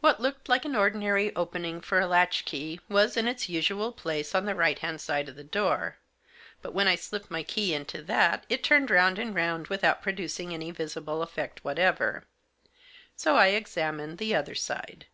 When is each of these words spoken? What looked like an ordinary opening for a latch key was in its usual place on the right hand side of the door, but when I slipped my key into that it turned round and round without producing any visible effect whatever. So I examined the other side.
What 0.00 0.18
looked 0.18 0.48
like 0.48 0.64
an 0.64 0.74
ordinary 0.74 1.32
opening 1.36 1.80
for 1.80 2.00
a 2.00 2.08
latch 2.08 2.44
key 2.44 2.80
was 2.88 3.16
in 3.16 3.28
its 3.28 3.48
usual 3.48 3.92
place 3.92 4.34
on 4.34 4.46
the 4.46 4.54
right 4.56 4.76
hand 4.76 5.00
side 5.00 5.28
of 5.28 5.36
the 5.36 5.44
door, 5.44 5.98
but 6.60 6.74
when 6.74 6.88
I 6.88 6.96
slipped 6.96 7.30
my 7.30 7.44
key 7.44 7.72
into 7.72 8.02
that 8.02 8.44
it 8.48 8.64
turned 8.64 8.90
round 8.90 9.20
and 9.20 9.32
round 9.32 9.68
without 9.68 10.02
producing 10.02 10.52
any 10.52 10.72
visible 10.72 11.22
effect 11.22 11.62
whatever. 11.62 12.24
So 13.14 13.36
I 13.36 13.50
examined 13.54 14.18
the 14.18 14.34
other 14.34 14.56
side. 14.56 15.06